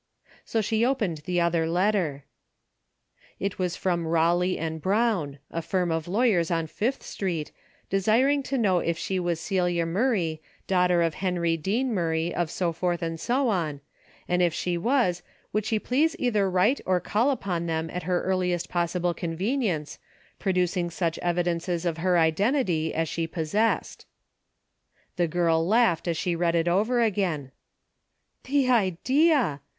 [0.45, 2.25] So she opened the other letter.
[3.39, 7.51] It was from Kawley and Brown, a firm of lawyers on Fifth street,
[7.91, 12.73] desiring to know if she was Celia Murra^q daughter of Henry Dean Murray of so
[12.73, 13.79] forth and so on,
[14.27, 15.21] and if she was,
[15.53, 19.99] would she please either write or call upon them at her earliest possible convenience,
[20.39, 24.07] pro ducing such evidences of her identity as she possessed.
[25.17, 27.51] The' girl laughed as she read it over again.
[28.45, 29.61] 22 A DAILY EATEA'" The idea